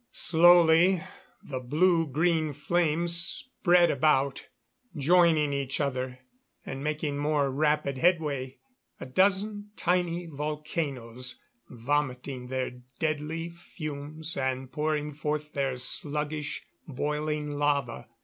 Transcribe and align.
Slowly 0.13 1.03
the 1.43 1.59
blue 1.59 2.07
green 2.07 2.53
flames 2.53 3.15
spread 3.15 3.91
about, 3.91 4.47
joining 4.97 5.53
each 5.53 5.79
other 5.79 6.17
and 6.65 6.83
making 6.83 7.19
more 7.19 7.51
rapid 7.51 7.99
headway 7.99 8.57
a 8.99 9.05
dozen 9.05 9.69
tiny 9.75 10.25
volcanoes 10.25 11.39
vomiting 11.69 12.47
their 12.47 12.81
deadly 12.97 13.49
fumes 13.49 14.35
and 14.35 14.71
pouring 14.71 15.13
forth 15.13 15.53
their 15.53 15.77
sluggish, 15.77 16.63
boiling 16.87 17.51
lava. 17.59 18.07